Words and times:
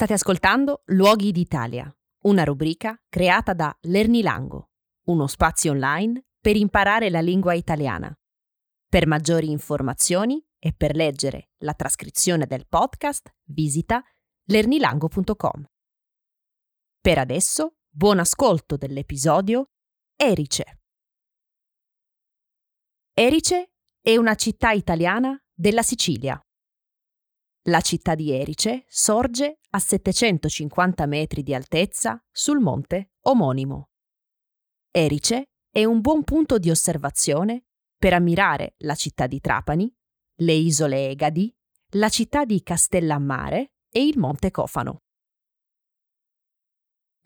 State 0.00 0.14
ascoltando 0.14 0.80
Luoghi 0.86 1.30
d'Italia, 1.30 1.94
una 2.22 2.42
rubrica 2.42 2.98
creata 3.06 3.52
da 3.52 3.76
Lernilango, 3.82 4.70
uno 5.08 5.26
spazio 5.26 5.72
online 5.72 6.24
per 6.40 6.56
imparare 6.56 7.10
la 7.10 7.20
lingua 7.20 7.52
italiana. 7.52 8.10
Per 8.88 9.06
maggiori 9.06 9.50
informazioni 9.50 10.42
e 10.58 10.72
per 10.72 10.94
leggere 10.94 11.50
la 11.58 11.74
trascrizione 11.74 12.46
del 12.46 12.66
podcast 12.66 13.30
visita 13.48 14.02
lernilango.com. 14.44 15.66
Per 16.98 17.18
adesso, 17.18 17.74
buon 17.86 18.20
ascolto 18.20 18.78
dell'episodio 18.78 19.72
Erice. 20.16 20.80
Erice 23.12 23.74
è 24.00 24.16
una 24.16 24.34
città 24.34 24.70
italiana 24.70 25.38
della 25.52 25.82
Sicilia. 25.82 26.42
La 27.70 27.82
città 27.82 28.16
di 28.16 28.32
Erice 28.32 28.84
sorge 28.88 29.60
a 29.70 29.78
750 29.78 31.06
metri 31.06 31.44
di 31.44 31.54
altezza 31.54 32.20
sul 32.28 32.58
monte 32.58 33.12
omonimo. 33.26 33.90
Erice 34.90 35.50
è 35.70 35.84
un 35.84 36.00
buon 36.00 36.24
punto 36.24 36.58
di 36.58 36.68
osservazione 36.68 37.66
per 37.96 38.12
ammirare 38.12 38.74
la 38.78 38.96
città 38.96 39.28
di 39.28 39.38
Trapani, 39.38 39.88
le 40.38 40.52
isole 40.52 41.10
Egadi, 41.10 41.54
la 41.90 42.08
città 42.08 42.44
di 42.44 42.60
Castellammare 42.60 43.74
e 43.88 44.04
il 44.04 44.18
monte 44.18 44.50
Cofano. 44.50 45.02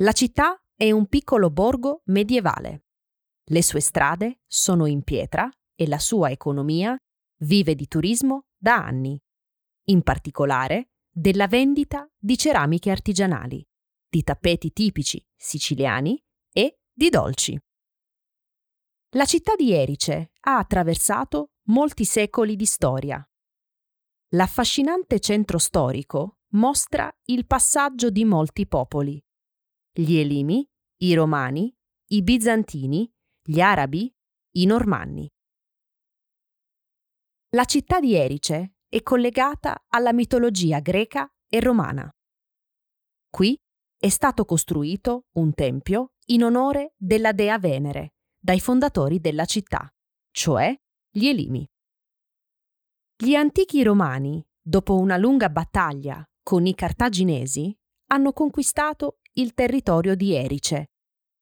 La 0.03 0.13
città 0.13 0.63
è 0.75 0.91
un 0.91 1.07
piccolo 1.07 1.49
borgo 1.49 2.03
medievale. 2.07 2.85
Le 3.45 3.63
sue 3.63 3.81
strade 3.81 4.41
sono 4.47 4.85
in 4.85 5.05
pietra 5.05 5.51
e 5.75 5.89
la 5.89 5.99
sua 5.99 6.31
economia 6.31 6.95
vive 7.39 7.75
di 7.75 7.89
turismo 7.89 8.45
da 8.59 8.85
anni 8.85 9.19
in 9.85 10.03
particolare 10.03 10.91
della 11.11 11.47
vendita 11.47 12.11
di 12.19 12.37
ceramiche 12.37 12.91
artigianali, 12.91 13.67
di 14.09 14.23
tappeti 14.23 14.73
tipici 14.73 15.25
siciliani 15.37 16.23
e 16.53 16.81
di 16.93 17.09
dolci. 17.09 17.59
La 19.11 19.25
città 19.25 19.55
di 19.55 19.73
Erice 19.73 20.33
ha 20.41 20.59
attraversato 20.59 21.53
molti 21.69 22.05
secoli 22.05 22.57
di 22.57 22.67
storia. 22.67 23.25
L'affascinante 24.31 25.21
centro 25.21 25.59
storico 25.59 26.39
mostra 26.55 27.13
il 27.27 27.47
passaggio 27.47 28.11
di 28.11 28.25
molti 28.25 28.67
popoli. 28.67 29.23
Gli 29.93 30.17
Elimi, 30.17 30.69
i 31.03 31.15
Romani, 31.15 31.73
i 32.07 32.23
Bizantini, 32.23 33.09
gli 33.41 33.61
Arabi, 33.61 34.13
i 34.57 34.67
Normanni. 34.67 35.31
La 37.51 37.65
città 37.65 38.01
di 38.01 38.15
Erice 38.15 38.74
è 38.95 39.03
collegata 39.03 39.87
alla 39.89 40.13
mitologia 40.13 40.79
greca 40.79 41.29
e 41.49 41.59
romana. 41.59 42.09
Qui 43.29 43.61
è 43.99 44.09
stato 44.09 44.45
costruito 44.45 45.25
un 45.33 45.53
tempio 45.53 46.13
in 46.27 46.45
onore 46.45 46.95
della 46.97 47.33
dea 47.33 47.59
Venere 47.59 48.15
dai 48.39 48.61
fondatori 48.61 49.19
della 49.19 49.47
città, 49.47 49.93
cioè 50.31 50.73
gli 51.11 51.27
Elimi. 51.27 51.69
Gli 53.17 53.35
antichi 53.35 53.83
romani, 53.83 54.47
dopo 54.61 54.97
una 54.97 55.17
lunga 55.17 55.49
battaglia 55.49 56.25
con 56.41 56.65
i 56.65 56.77
cartaginesi, 56.77 57.77
hanno 58.13 58.33
conquistato 58.33 59.19
il 59.33 59.55
territorio 59.55 60.15
di 60.15 60.35
Erice 60.35 60.93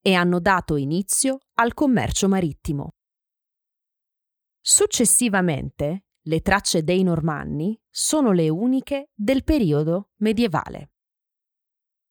e 0.00 0.14
hanno 0.14 0.40
dato 0.40 0.76
inizio 0.76 1.40
al 1.58 1.74
commercio 1.74 2.28
marittimo. 2.28 2.92
Successivamente 4.58 6.06
le 6.22 6.40
tracce 6.40 6.84
dei 6.84 7.02
Normanni 7.02 7.80
sono 7.90 8.32
le 8.32 8.48
uniche 8.48 9.10
del 9.14 9.42
periodo 9.42 10.10
medievale. 10.16 10.92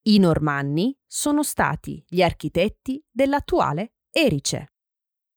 I 0.03 0.17
Normanni 0.17 0.97
sono 1.05 1.43
stati 1.43 2.03
gli 2.07 2.21
architetti 2.21 3.03
dell'attuale 3.09 3.93
Erice. 4.09 4.73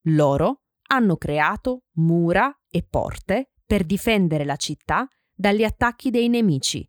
Loro 0.08 0.62
hanno 0.88 1.16
creato 1.16 1.84
mura 1.96 2.52
e 2.68 2.82
porte 2.82 3.52
per 3.64 3.84
difendere 3.84 4.44
la 4.44 4.56
città 4.56 5.06
dagli 5.32 5.62
attacchi 5.62 6.10
dei 6.10 6.28
nemici 6.28 6.88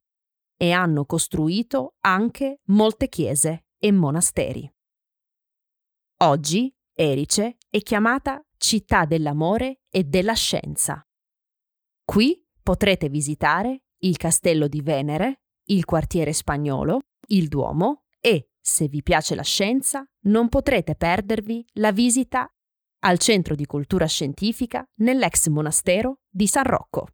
e 0.58 0.72
hanno 0.72 1.06
costruito 1.06 1.96
anche 2.00 2.62
molte 2.66 3.10
chiese 3.10 3.68
e 3.78 3.92
monasteri. 3.92 4.70
Oggi 6.20 6.74
Erice 6.94 7.58
è 7.70 7.80
chiamata 7.82 8.44
città 8.58 9.06
dell'amore 9.06 9.82
e 9.90 10.06
della 10.06 10.34
scienza 10.34 11.06
Qui 12.06 12.42
potrete 12.62 13.10
visitare 13.10 13.82
il 14.00 14.16
castello 14.18 14.68
di 14.68 14.82
Venere, 14.82 15.42
il 15.66 15.86
quartiere 15.86 16.34
spagnolo, 16.34 17.02
il 17.30 17.48
Duomo 17.48 18.04
e, 18.20 18.52
se 18.62 18.88
vi 18.88 19.02
piace 19.02 19.36
la 19.36 19.44
scienza, 19.44 20.08
non 20.26 20.48
potrete 20.48 20.96
perdervi 20.96 21.66
la 21.74 21.92
visita 21.92 22.48
al 23.00 23.18
Centro 23.18 23.56
di 23.56 23.66
Cultura 23.66 24.06
Scientifica 24.06 24.88
nell'ex 25.00 25.48
monastero 25.48 26.20
di 26.30 26.48
San 26.48 26.64
Rocco. 26.64 27.08